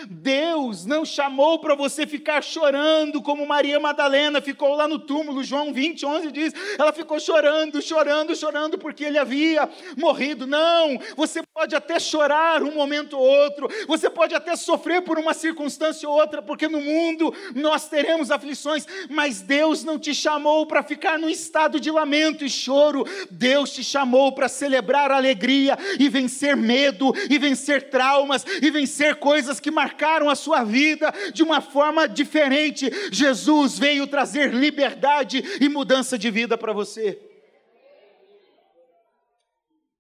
[0.10, 5.73] Deus não chamou para você ficar chorando como Maria Madalena ficou lá no túmulo, João
[5.73, 10.47] 20, 11 diz, ela ficou chorando, chorando, chorando porque ele havia morrido.
[10.47, 15.34] Não, você pode até chorar um momento ou outro, você pode até sofrer por uma
[15.34, 20.84] circunstância ou outra, porque no mundo nós teremos aflições, mas Deus não te chamou para
[20.84, 26.56] ficar num estado de lamento e choro, Deus te chamou para celebrar alegria e vencer
[26.56, 32.08] medo, e vencer traumas, e vencer coisas que marcaram a sua vida de uma forma
[32.08, 32.88] diferente.
[33.12, 37.20] Jesus veio trazer liberdade e mudança de vida para você.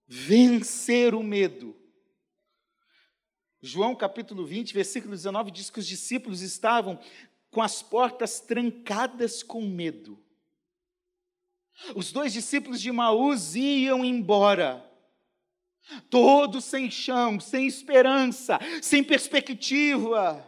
[0.07, 1.75] Vencer o medo.
[3.59, 6.99] João capítulo 20, versículo 19 diz que os discípulos estavam
[7.49, 10.19] com as portas trancadas com medo.
[11.95, 14.90] Os dois discípulos de Maús iam embora
[16.09, 20.47] todos sem chão, sem esperança, sem perspectiva.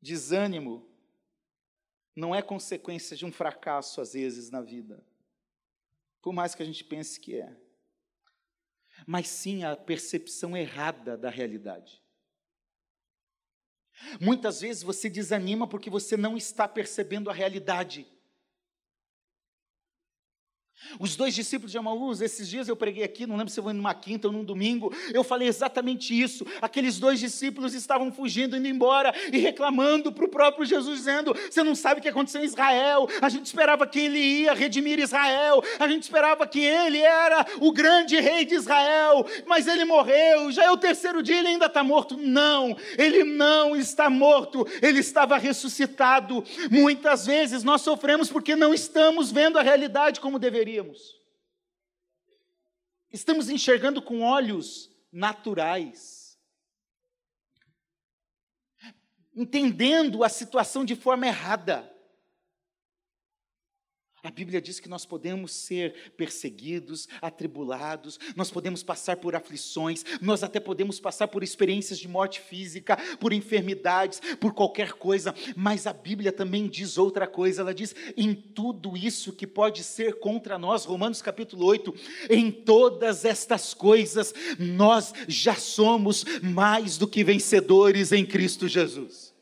[0.00, 0.88] Desânimo
[2.14, 5.04] não é consequência de um fracasso, às vezes, na vida,
[6.22, 7.54] por mais que a gente pense que é,
[9.06, 12.02] mas sim a percepção errada da realidade.
[14.20, 18.06] Muitas vezes você desanima porque você não está percebendo a realidade.
[21.00, 23.94] Os dois discípulos de Amaús, esses dias eu preguei aqui, não lembro se foi numa
[23.94, 26.46] quinta ou num domingo, eu falei exatamente isso.
[26.60, 31.62] Aqueles dois discípulos estavam fugindo, indo embora e reclamando para o próprio Jesus, dizendo: Você
[31.62, 35.62] não sabe o que aconteceu em Israel, a gente esperava que ele ia redimir Israel,
[35.78, 40.64] a gente esperava que ele era o grande rei de Israel, mas ele morreu, já
[40.64, 42.16] é o terceiro dia, ele ainda está morto.
[42.16, 46.44] Não, ele não está morto, ele estava ressuscitado.
[46.70, 51.22] Muitas vezes nós sofremos porque não estamos vendo a realidade como deveria deveríamos.
[53.12, 56.36] Estamos enxergando com olhos naturais,
[59.34, 61.95] entendendo a situação de forma errada.
[64.26, 70.42] A Bíblia diz que nós podemos ser perseguidos, atribulados, nós podemos passar por aflições, nós
[70.42, 75.92] até podemos passar por experiências de morte física, por enfermidades, por qualquer coisa, mas a
[75.92, 80.84] Bíblia também diz outra coisa, ela diz: em tudo isso que pode ser contra nós,
[80.84, 81.94] Romanos capítulo 8,
[82.28, 89.32] em todas estas coisas nós já somos mais do que vencedores em Cristo Jesus.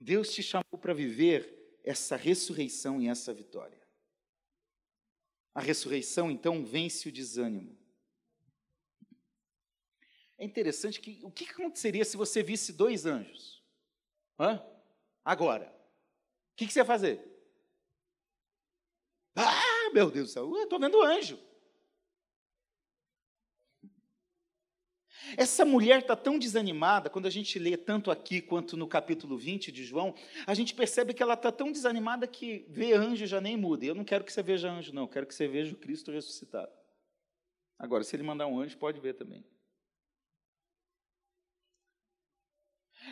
[0.00, 1.53] Deus te chamou para viver
[1.84, 3.78] essa ressurreição e essa vitória.
[5.54, 7.78] A ressurreição, então, vence o desânimo.
[10.36, 13.62] É interessante que o que aconteceria se você visse dois anjos?
[14.38, 14.60] Hã?
[15.24, 15.72] Agora.
[16.52, 17.22] O que, que você ia fazer?
[19.36, 21.38] Ah, meu Deus do céu, eu estou vendo anjo.
[25.36, 29.72] Essa mulher está tão desanimada, quando a gente lê tanto aqui quanto no capítulo 20
[29.72, 30.14] de João,
[30.46, 33.84] a gente percebe que ela está tão desanimada que ver anjo já nem muda.
[33.84, 36.10] Eu não quero que você veja anjo, não, eu quero que você veja o Cristo
[36.10, 36.70] ressuscitado.
[37.78, 39.44] Agora, se ele mandar um anjo, pode ver também.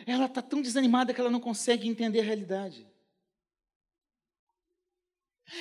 [0.05, 2.87] Ela está tão desanimada que ela não consegue entender a realidade.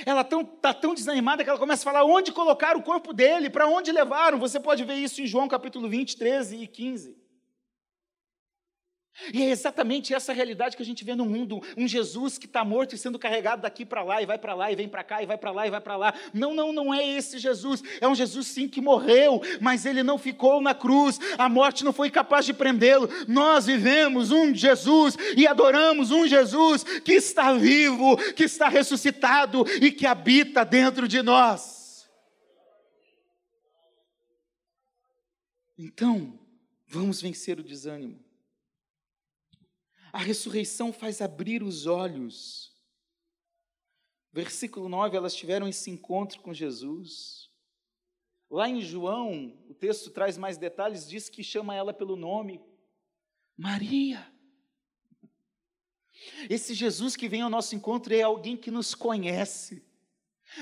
[0.04, 3.12] Ela está tão, tá tão desanimada que ela começa a falar onde colocar o corpo
[3.12, 4.38] dele, para onde levaram.
[4.38, 7.21] Você pode ver isso em João capítulo 20, 13 e 15.
[9.33, 12.64] E é exatamente essa realidade que a gente vê no mundo, um Jesus que está
[12.64, 15.22] morto e sendo carregado daqui para lá, e vai para lá, e vem para cá,
[15.22, 16.14] e vai para lá, e vai para lá.
[16.33, 17.83] Não, não, não é esse Jesus.
[18.01, 21.20] É um Jesus sim que morreu, mas ele não ficou na cruz.
[21.37, 23.09] A morte não foi capaz de prendê-lo.
[23.29, 29.92] Nós vivemos um Jesus e adoramos um Jesus que está vivo, que está ressuscitado e
[29.92, 32.09] que habita dentro de nós.
[35.79, 36.38] Então,
[36.87, 38.31] vamos vencer o desânimo.
[40.12, 42.70] A ressurreição faz abrir os olhos.
[44.31, 47.51] Versículo 9, elas tiveram esse encontro com Jesus.
[48.51, 52.61] Lá em João, o texto traz mais detalhes, diz que chama ela pelo nome,
[53.57, 54.31] Maria.
[56.48, 59.83] Esse Jesus que vem ao nosso encontro é alguém que nos conhece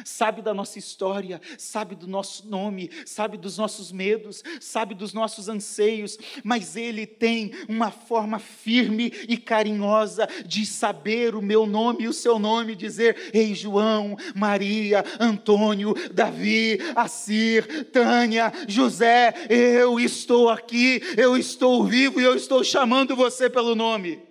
[0.05, 5.49] sabe da nossa história, sabe do nosso nome, sabe dos nossos medos, sabe dos nossos
[5.49, 12.09] anseios, mas Ele tem uma forma firme e carinhosa de saber o meu nome e
[12.09, 21.01] o seu nome, dizer: Ei, João, Maria, Antônio, Davi, Assir, Tânia, José, eu estou aqui,
[21.17, 24.23] eu estou vivo e eu estou chamando você pelo nome.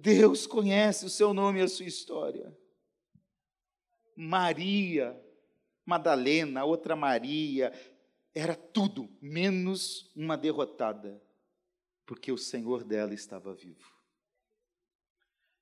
[0.00, 2.56] Deus conhece o seu nome e a sua história.
[4.16, 5.20] Maria,
[5.84, 7.72] Madalena, outra Maria,
[8.34, 11.22] era tudo menos uma derrotada,
[12.06, 13.92] porque o Senhor dela estava vivo.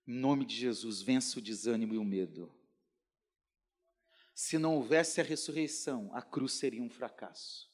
[0.06, 2.52] Em nome de Jesus, vença o desânimo e o medo.
[4.34, 7.70] Se não houvesse a ressurreição, a cruz seria um fracasso.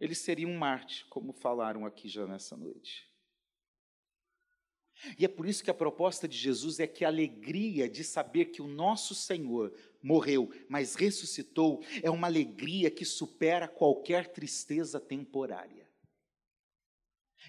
[0.00, 3.07] Ele seria um Marte, como falaram aqui já nessa noite.
[5.18, 8.46] E é por isso que a proposta de Jesus é que a alegria de saber
[8.46, 15.87] que o nosso Senhor morreu, mas ressuscitou, é uma alegria que supera qualquer tristeza temporária.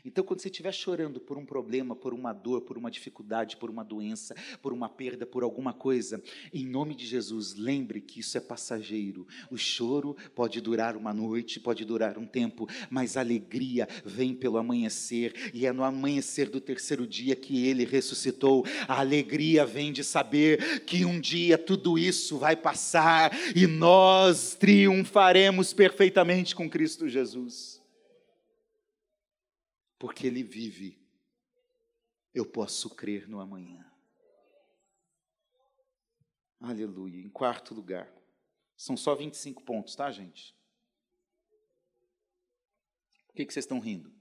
[0.10, 3.70] Então, quando você estiver chorando por um problema, por uma dor, por uma dificuldade, por
[3.70, 6.20] uma doença, por uma perda, por alguma coisa,
[6.52, 9.28] em nome de Jesus, lembre que isso é passageiro.
[9.52, 14.58] O choro pode durar uma noite, pode durar um tempo, mas a alegria vem pelo
[14.58, 18.66] amanhecer, e é no amanhecer do terceiro dia que ele ressuscitou.
[18.88, 25.72] A alegria vem de saber que um dia tudo isso vai passar e nós triunfaremos
[25.72, 27.79] perfeitamente com Cristo Jesus
[30.00, 30.98] porque Ele vive,
[32.34, 33.86] eu posso crer no amanhã.
[36.58, 37.22] Aleluia.
[37.22, 38.12] Em quarto lugar,
[38.78, 40.56] são só 25 pontos, tá, gente?
[43.28, 44.14] Por que, que vocês estão rindo?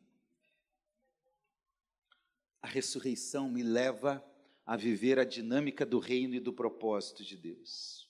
[2.61, 4.25] A ressurreição me leva
[4.67, 8.09] a viver a dinâmica do reino e do propósito de Deus.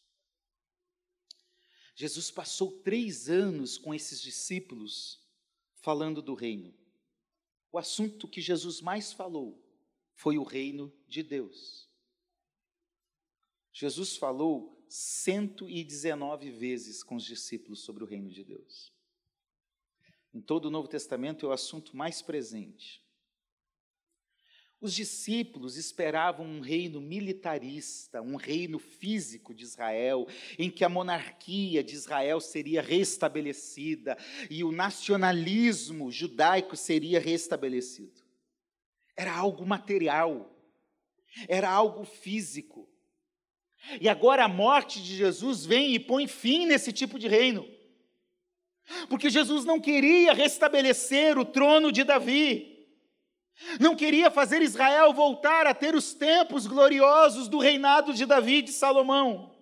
[1.94, 5.26] Jesus passou três anos com esses discípulos
[5.80, 6.77] falando do reino
[7.78, 9.64] o assunto que Jesus mais falou
[10.12, 11.88] foi o reino de Deus.
[13.72, 18.92] Jesus falou 119 vezes com os discípulos sobre o reino de Deus.
[20.34, 23.00] Em todo o Novo Testamento é o assunto mais presente.
[24.80, 31.82] Os discípulos esperavam um reino militarista, um reino físico de Israel, em que a monarquia
[31.82, 34.16] de Israel seria restabelecida
[34.48, 38.22] e o nacionalismo judaico seria restabelecido.
[39.16, 40.56] Era algo material,
[41.48, 42.88] era algo físico.
[44.00, 47.68] E agora a morte de Jesus vem e põe fim nesse tipo de reino.
[49.08, 52.77] Porque Jesus não queria restabelecer o trono de Davi
[53.80, 58.62] não queria fazer Israel voltar a ter os tempos gloriosos do reinado de Davi e
[58.62, 59.58] de Salomão.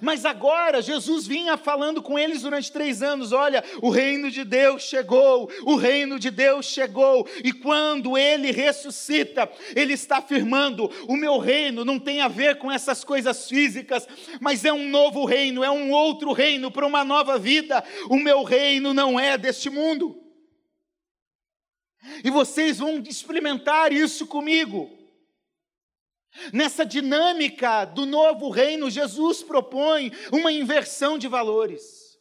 [0.00, 4.82] Mas agora Jesus vinha falando com eles durante três anos: olha, o reino de Deus
[4.82, 11.38] chegou, o reino de Deus chegou, e quando ele ressuscita, ele está afirmando: o meu
[11.38, 14.08] reino não tem a ver com essas coisas físicas,
[14.40, 17.84] mas é um novo reino, é um outro reino para uma nova vida.
[18.08, 20.23] O meu reino não é deste mundo.
[22.22, 24.90] E vocês vão experimentar isso comigo.
[26.52, 32.18] Nessa dinâmica do novo reino, Jesus propõe uma inversão de valores.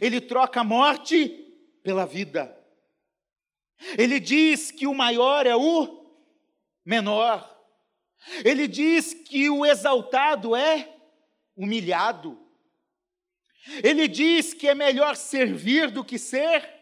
[0.00, 1.28] Ele troca a morte
[1.82, 2.52] pela vida.
[3.96, 6.04] Ele diz que o maior é o
[6.84, 7.54] menor.
[8.44, 10.92] Ele diz que o exaltado é
[11.56, 12.38] humilhado.
[13.82, 16.75] Ele diz que é melhor servir do que ser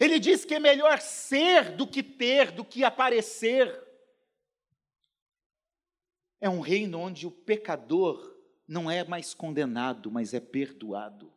[0.00, 3.82] ele diz que é melhor ser do que ter, do que aparecer.
[6.40, 8.36] É um reino onde o pecador
[8.68, 11.32] não é mais condenado, mas é perdoado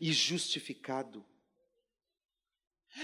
[0.00, 1.24] e justificado.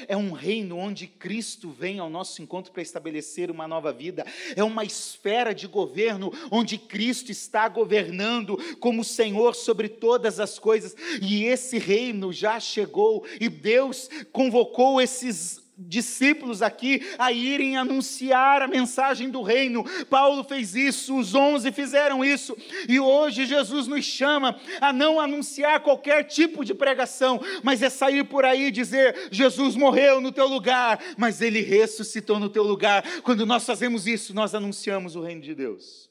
[0.09, 4.27] É um reino onde Cristo vem ao nosso encontro para estabelecer uma nova vida.
[4.57, 10.95] É uma esfera de governo onde Cristo está governando como Senhor sobre todas as coisas.
[11.23, 18.69] E esse reino já chegou e Deus convocou esses discípulos aqui a irem anunciar a
[18.69, 19.85] mensagem do reino.
[20.07, 22.57] Paulo fez isso, os onze fizeram isso,
[22.89, 28.25] e hoje Jesus nos chama a não anunciar qualquer tipo de pregação, mas é sair
[28.25, 33.03] por aí e dizer: Jesus morreu no teu lugar, mas ele ressuscitou no teu lugar.
[33.23, 36.11] Quando nós fazemos isso, nós anunciamos o reino de Deus.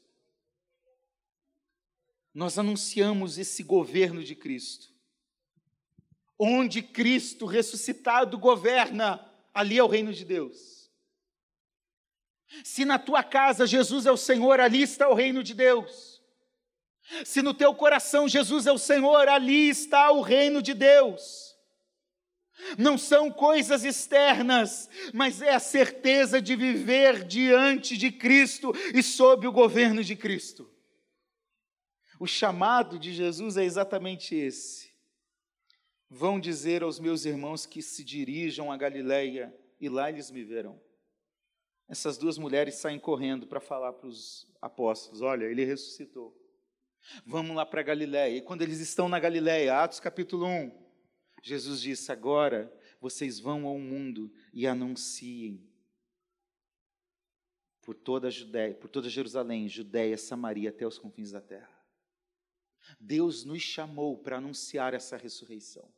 [2.34, 4.88] Nós anunciamos esse governo de Cristo,
[6.38, 10.90] onde Cristo ressuscitado governa ali é o reino de Deus.
[12.64, 16.22] Se na tua casa Jesus é o Senhor, ali está o reino de Deus.
[17.26, 21.54] Se no teu coração Jesus é o Senhor, ali está o reino de Deus.
[22.78, 29.48] Não são coisas externas, mas é a certeza de viver diante de Cristo e sob
[29.48, 30.70] o governo de Cristo.
[32.20, 34.93] O chamado de Jesus é exatamente esse.
[36.16, 39.52] Vão dizer aos meus irmãos que se dirijam a Galiléia
[39.82, 40.80] e lá eles me verão.
[41.90, 46.40] Essas duas mulheres saem correndo para falar para os apóstolos: olha, ele ressuscitou.
[47.26, 48.38] Vamos lá para Galiléia.
[48.38, 50.72] E quando eles estão na Galiléia, Atos capítulo 1,
[51.42, 55.68] Jesus disse: agora vocês vão ao mundo e anunciem
[57.82, 61.74] por toda a Judéia, por toda Jerusalém, Judéia, Samaria, até os confins da terra.
[63.00, 65.92] Deus nos chamou para anunciar essa ressurreição.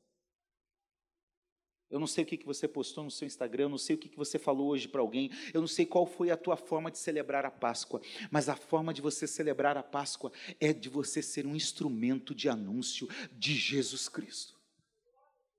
[1.89, 4.15] Eu não sei o que você postou no seu Instagram, eu não sei o que
[4.17, 7.45] você falou hoje para alguém, eu não sei qual foi a tua forma de celebrar
[7.45, 11.55] a Páscoa, mas a forma de você celebrar a Páscoa é de você ser um
[11.55, 14.55] instrumento de anúncio de Jesus Cristo.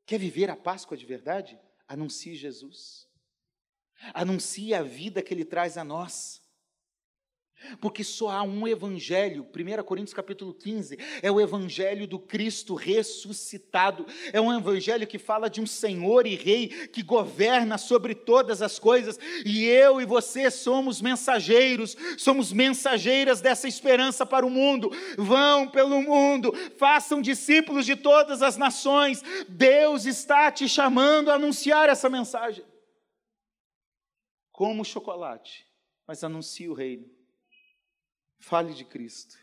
[0.05, 1.59] Quer viver a Páscoa de verdade?
[1.89, 3.09] Anuncie Jesus.
[4.13, 6.43] Anuncie a vida que Ele traz a nós.
[7.81, 14.07] Porque só há um evangelho, 1 Coríntios capítulo 15, é o evangelho do Cristo ressuscitado.
[14.33, 18.79] É um evangelho que fala de um Senhor e Rei que governa sobre todas as
[18.79, 24.91] coisas, e eu e você somos mensageiros, somos mensageiras dessa esperança para o mundo.
[25.17, 29.23] Vão pelo mundo, façam discípulos de todas as nações.
[29.49, 32.65] Deus está te chamando a anunciar essa mensagem.
[34.53, 35.67] Como chocolate,
[36.07, 37.16] mas anuncie o reino.
[38.39, 39.39] Fale de Cristo.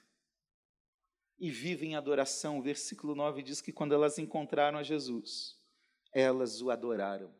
[1.39, 2.59] E vive em adoração.
[2.59, 5.57] O versículo 9 diz que quando elas encontraram a Jesus,
[6.11, 7.33] elas o adoraram.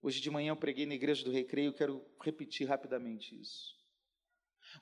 [0.00, 3.80] Hoje de manhã eu preguei na igreja do Recreio, quero repetir rapidamente isso.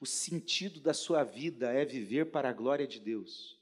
[0.00, 3.58] O sentido da sua vida é viver para a glória de Deus.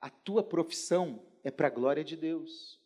[0.00, 2.80] A tua profissão é para a glória de Deus.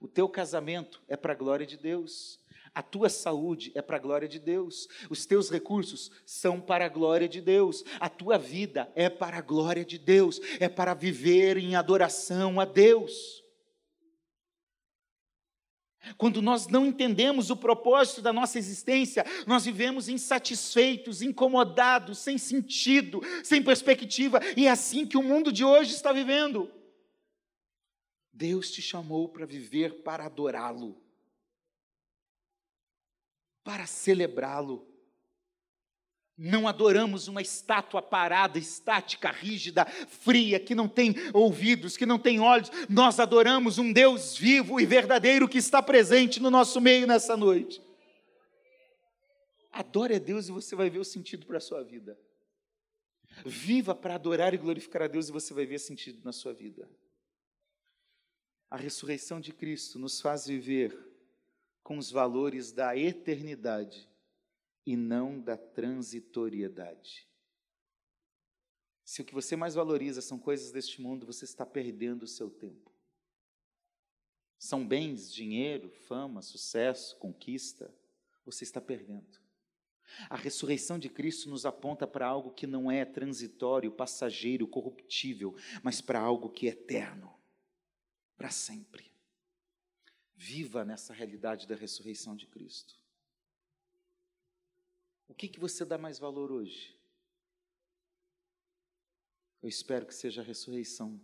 [0.00, 2.40] O teu casamento é para a glória de Deus.
[2.74, 6.88] A tua saúde é para a glória de Deus, os teus recursos são para a
[6.88, 11.56] glória de Deus, a tua vida é para a glória de Deus, é para viver
[11.56, 13.44] em adoração a Deus.
[16.18, 23.22] Quando nós não entendemos o propósito da nossa existência, nós vivemos insatisfeitos, incomodados, sem sentido,
[23.42, 26.70] sem perspectiva, e é assim que o mundo de hoje está vivendo.
[28.32, 31.00] Deus te chamou para viver para adorá-lo,
[33.64, 34.86] para celebrá-lo.
[36.36, 42.40] Não adoramos uma estátua parada, estática, rígida, fria, que não tem ouvidos, que não tem
[42.40, 42.70] olhos.
[42.88, 47.80] Nós adoramos um Deus vivo e verdadeiro que está presente no nosso meio nessa noite.
[49.72, 52.18] Adore a Deus e você vai ver o sentido para a sua vida.
[53.46, 56.88] Viva para adorar e glorificar a Deus e você vai ver sentido na sua vida.
[58.68, 60.96] A ressurreição de Cristo nos faz viver
[61.84, 64.08] com os valores da eternidade
[64.86, 67.28] e não da transitoriedade.
[69.04, 72.50] Se o que você mais valoriza são coisas deste mundo, você está perdendo o seu
[72.50, 72.90] tempo.
[74.58, 77.94] São bens, dinheiro, fama, sucesso, conquista,
[78.46, 79.38] você está perdendo.
[80.30, 86.00] A ressurreição de Cristo nos aponta para algo que não é transitório, passageiro, corruptível, mas
[86.00, 87.34] para algo que é eterno,
[88.38, 89.13] para sempre.
[90.46, 93.00] Viva nessa realidade da ressurreição de Cristo.
[95.26, 96.94] O que, que você dá mais valor hoje?
[99.62, 101.18] Eu espero que seja a ressurreição,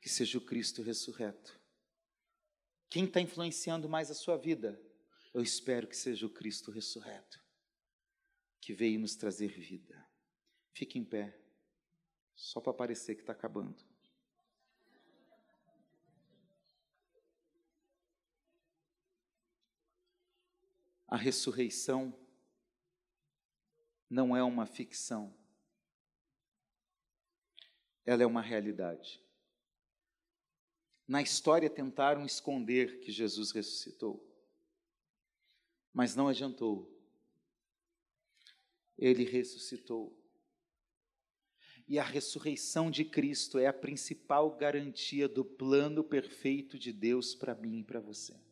[0.00, 1.60] que seja o Cristo ressurreto.
[2.88, 4.80] Quem está influenciando mais a sua vida?
[5.34, 7.42] Eu espero que seja o Cristo ressurreto,
[8.60, 10.08] que veio nos trazer vida.
[10.72, 11.36] Fique em pé,
[12.36, 13.87] só para parecer que está acabando.
[21.08, 22.14] A ressurreição
[24.10, 25.34] não é uma ficção.
[28.04, 29.22] Ela é uma realidade.
[31.06, 34.22] Na história tentaram esconder que Jesus ressuscitou,
[35.94, 36.94] mas não adiantou.
[38.98, 40.14] Ele ressuscitou.
[41.86, 47.54] E a ressurreição de Cristo é a principal garantia do plano perfeito de Deus para
[47.54, 48.47] mim e para você.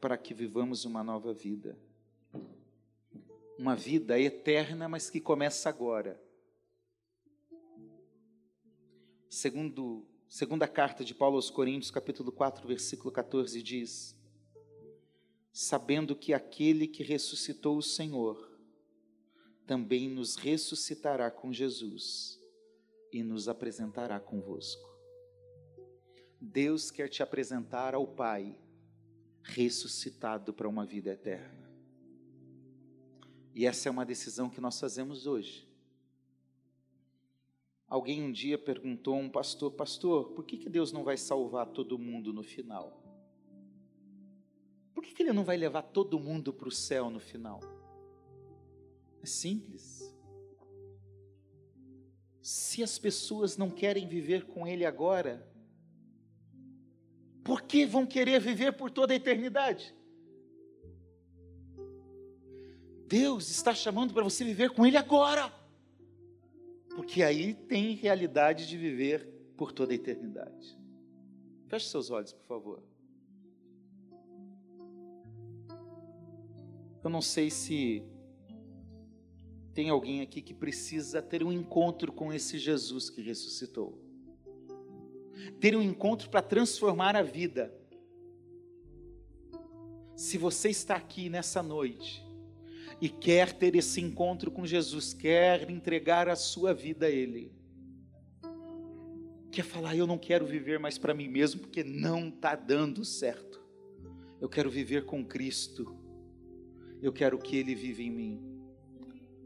[0.00, 1.78] Para que vivamos uma nova vida
[3.60, 6.18] uma vida eterna, mas que começa agora.
[9.28, 14.18] Segundo, segunda carta de Paulo aos Coríntios, capítulo 4, versículo 14 diz:
[15.52, 18.50] Sabendo que aquele que ressuscitou o Senhor
[19.66, 22.40] também nos ressuscitará com Jesus
[23.12, 24.88] e nos apresentará convosco.
[26.40, 28.58] Deus quer te apresentar ao Pai
[29.50, 31.70] ressuscitado para uma vida eterna.
[33.54, 35.68] E essa é uma decisão que nós fazemos hoje.
[37.88, 41.66] Alguém um dia perguntou a um pastor: Pastor, por que, que Deus não vai salvar
[41.66, 43.02] todo mundo no final?
[44.94, 47.60] Por que, que Ele não vai levar todo mundo para o céu no final?
[49.20, 50.14] É simples.
[52.40, 55.49] Se as pessoas não querem viver com Ele agora,
[57.50, 59.92] por que vão querer viver por toda a eternidade?
[63.08, 65.52] Deus está chamando para você viver com Ele agora.
[66.94, 69.26] Porque aí tem realidade de viver
[69.56, 70.78] por toda a eternidade.
[71.66, 72.84] Feche seus olhos, por favor.
[77.02, 78.04] Eu não sei se
[79.74, 83.99] tem alguém aqui que precisa ter um encontro com esse Jesus que ressuscitou.
[85.60, 87.74] Ter um encontro para transformar a vida.
[90.16, 92.22] Se você está aqui nessa noite,
[93.00, 97.50] e quer ter esse encontro com Jesus, quer entregar a sua vida a Ele,
[99.50, 103.58] quer falar: Eu não quero viver mais para mim mesmo porque não está dando certo.
[104.40, 105.96] Eu quero viver com Cristo,
[107.00, 108.46] eu quero que Ele viva em mim.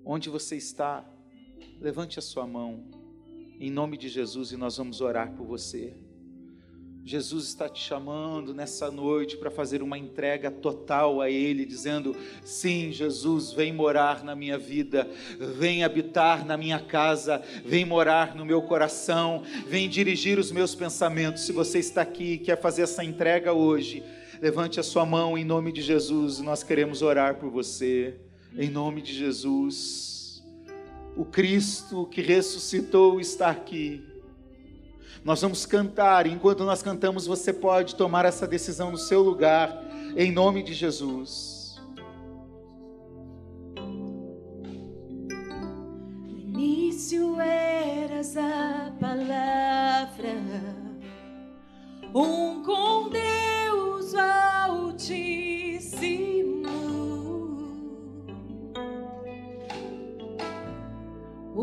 [0.05, 1.09] Onde você está,
[1.81, 2.91] levante a sua mão,
[3.61, 5.95] em nome de Jesus, e nós vamos orar por você.
[7.07, 12.91] Jesus está te chamando nessa noite para fazer uma entrega total a Ele, dizendo: Sim,
[12.93, 15.07] Jesus, vem morar na minha vida,
[15.39, 21.45] vem habitar na minha casa, vem morar no meu coração, vem dirigir os meus pensamentos.
[21.45, 24.03] Se você está aqui e quer fazer essa entrega hoje,
[24.41, 28.17] levante a sua mão em nome de Jesus, nós queremos orar por você,
[28.57, 30.14] em nome de Jesus.
[31.17, 34.05] O Cristo que ressuscitou está aqui.
[35.25, 39.83] Nós vamos cantar, enquanto nós cantamos, você pode tomar essa decisão no seu lugar,
[40.17, 41.81] em nome de Jesus.
[46.27, 50.35] No início eras a palavra,
[52.15, 56.44] um com Deus altíssimo.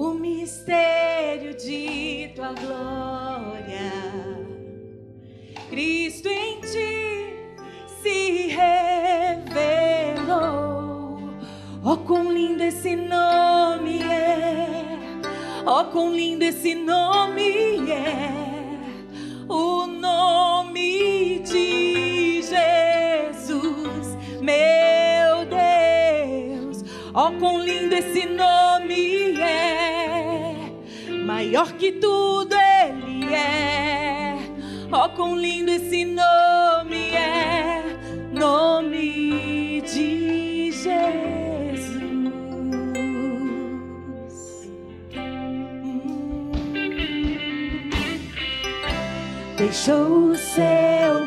[0.03, 3.91] O mistério de tua glória,
[5.69, 7.35] Cristo em ti
[8.01, 8.47] se
[10.17, 10.39] revelou.
[11.85, 14.97] Oh, quão lindo esse nome é!
[15.67, 18.31] Oh, quão lindo esse nome é!
[19.47, 25.10] O nome de Jesus, meu
[27.11, 27.25] Deus.
[27.25, 30.55] Oh, quão lindo esse nome é!
[31.25, 34.37] Maior que tudo ele é.
[34.91, 37.83] Oh, quão lindo esse nome é!
[38.33, 41.95] Nome de Jesus.
[42.01, 42.31] Hum.
[49.57, 51.20] Deixou o céu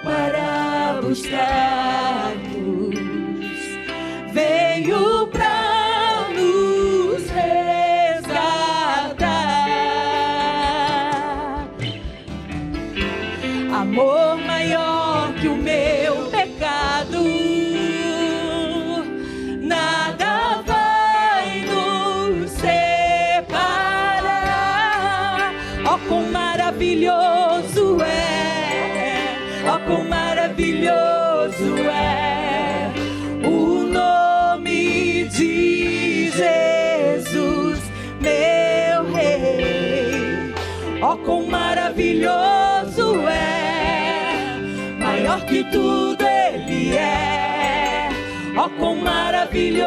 [45.70, 48.08] tudo Ele é.
[48.56, 49.84] Oh, quão maravilhoso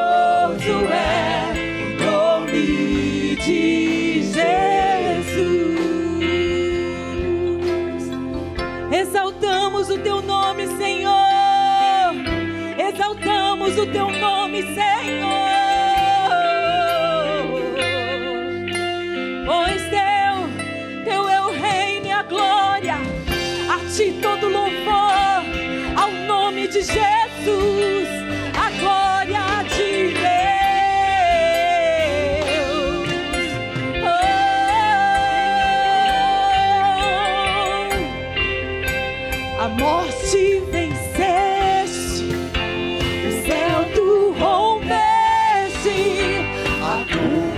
[0.92, 1.54] é
[1.96, 4.38] o nome de Jesus.
[8.92, 11.14] Exaltamos o teu nome, Senhor.
[12.78, 14.87] Exaltamos o teu nome, Senhor.
[47.18, 47.57] A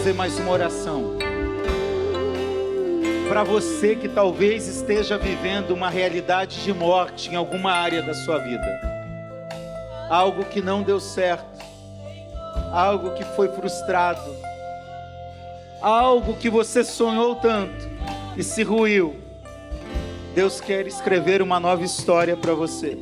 [0.00, 1.18] fazer mais uma oração.
[3.28, 8.38] Para você que talvez esteja vivendo uma realidade de morte em alguma área da sua
[8.38, 8.64] vida.
[10.08, 11.62] Algo que não deu certo.
[12.72, 14.34] Algo que foi frustrado.
[15.82, 17.86] Algo que você sonhou tanto
[18.38, 19.20] e se ruiu.
[20.34, 22.96] Deus quer escrever uma nova história para você.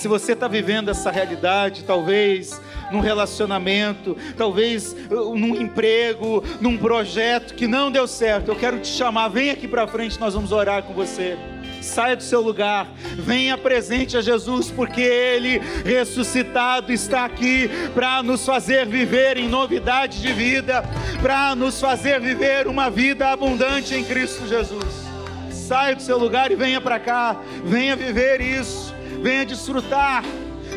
[0.00, 2.58] Se você está vivendo essa realidade, talvez
[2.90, 8.88] num relacionamento, talvez uh, num emprego, num projeto que não deu certo, eu quero te
[8.88, 11.36] chamar, vem aqui para frente, nós vamos orar com você.
[11.82, 18.46] Saia do seu lugar, venha presente a Jesus, porque Ele ressuscitado está aqui para nos
[18.46, 20.82] fazer viver em novidade de vida,
[21.20, 25.10] para nos fazer viver uma vida abundante em Cristo Jesus.
[25.50, 27.38] Saia do seu lugar e venha para cá.
[27.62, 28.89] Venha viver isso.
[29.22, 30.24] Venha desfrutar.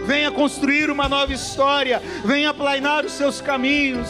[0.06, 2.02] Venha construir uma nova história.
[2.26, 4.10] Venha planear os seus caminhos.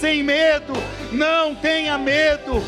[0.00, 0.72] Sem medo.
[1.12, 2.62] Não tenha medo.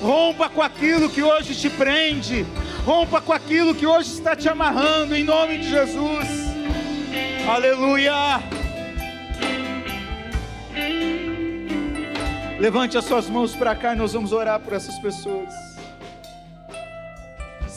[0.00, 2.44] Rompa com aquilo que hoje te prende.
[2.84, 5.14] Rompa com aquilo que hoje está te amarrando.
[5.14, 6.28] Em nome de Jesus.
[7.48, 8.40] Aleluia.
[12.58, 15.71] Levante as suas mãos para cá e nós vamos orar por essas pessoas.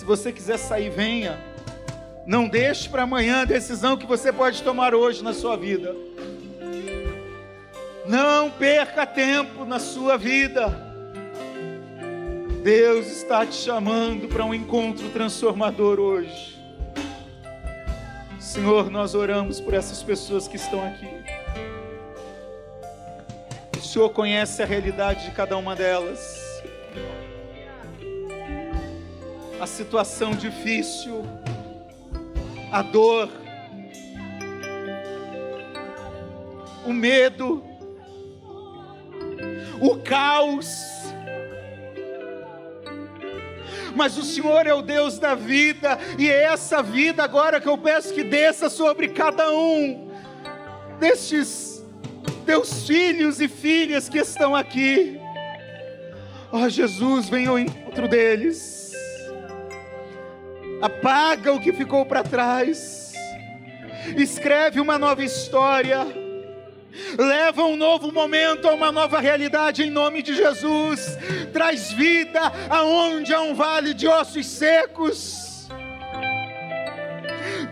[0.05, 1.35] Se você quiser sair, venha.
[2.27, 5.95] Não deixe para amanhã a decisão que você pode tomar hoje na sua vida.
[8.05, 10.71] Não perca tempo na sua vida.
[12.61, 16.55] Deus está te chamando para um encontro transformador hoje.
[18.39, 21.09] Senhor, nós oramos por essas pessoas que estão aqui.
[23.81, 26.54] Senhor conhece a realidade de cada uma delas.
[29.59, 31.23] A situação difícil,
[32.71, 33.29] a dor,
[36.85, 37.63] o medo,
[39.81, 40.67] o caos.
[43.95, 47.77] Mas o Senhor é o Deus da vida, e é essa vida agora que eu
[47.77, 50.11] peço que desça sobre cada um
[50.99, 51.83] destes
[52.45, 55.19] teus filhos e filhas que estão aqui.
[56.51, 58.84] Ó oh, Jesus, venha ao encontro deles.
[60.85, 63.11] Apaga o que ficou para trás.
[64.15, 66.05] Escreve uma nova história.
[67.17, 71.17] Leva um novo momento a uma nova realidade em nome de Jesus.
[71.51, 75.67] Traz vida aonde há um vale de ossos secos.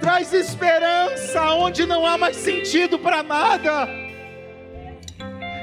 [0.02, 3.88] Traz esperança aonde não há mais sentido para nada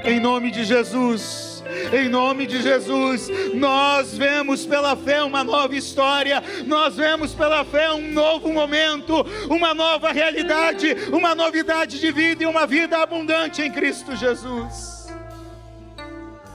[0.05, 1.50] em nome de Jesus.
[1.93, 7.91] Em nome de Jesus, nós vemos pela fé uma nova história, nós vemos pela fé
[7.91, 13.71] um novo momento, uma nova realidade, uma novidade de vida e uma vida abundante em
[13.71, 15.07] Cristo Jesus.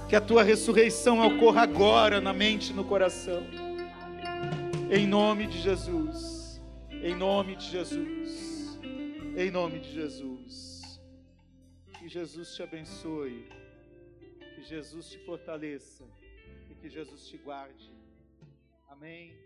[0.09, 3.43] Que a tua ressurreição ocorra agora na mente e no coração.
[4.91, 6.61] Em nome de Jesus.
[7.03, 8.79] Em nome de Jesus.
[9.37, 11.01] Em nome de Jesus.
[11.99, 13.49] Que Jesus te abençoe,
[14.67, 16.05] Jesus te fortaleça
[16.69, 17.93] e que Jesus te guarde.
[18.89, 19.46] Amém.